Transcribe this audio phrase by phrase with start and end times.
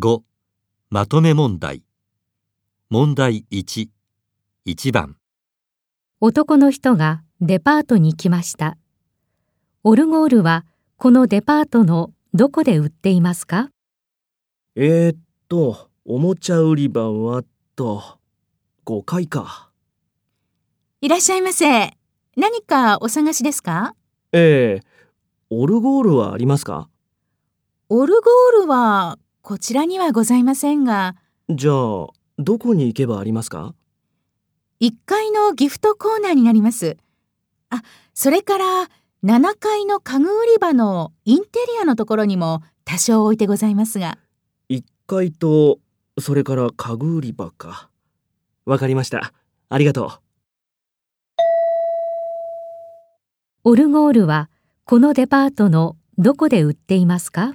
[0.00, 0.22] 5.
[0.90, 1.82] まとめ問題
[2.88, 3.88] 問題1
[4.64, 5.16] 1番
[6.20, 8.76] 男の人がデパートに来ました。
[9.82, 10.64] オルゴールは
[10.98, 13.70] このデパートのどこで売っていますか？
[14.76, 17.42] えー、っと、おもちゃ売り場は
[17.74, 18.18] と、
[18.86, 19.70] 5階か。
[21.00, 21.96] いらっしゃいませ。
[22.36, 23.96] 何かお探しですか？
[24.32, 24.86] ええ
[25.50, 26.88] オルゴールはありますか？
[27.88, 29.18] オルゴールは
[29.48, 31.16] こちらにはございませんが、
[31.48, 33.74] じゃあ、どこに行けばありますか
[34.82, 36.98] ？1階のギフトコーナーになります。
[37.70, 38.64] あ、それから
[39.24, 44.18] 7階の家具売り場のインテリアのところにも多少置いてございますが。
[44.68, 45.78] ?1 階と、
[46.20, 47.88] それから家具売り場か。
[48.66, 49.32] わかりました。
[49.70, 50.10] ありがとう。
[53.64, 54.50] オルゴールは
[54.84, 57.54] このデパートのどこで売っていますか？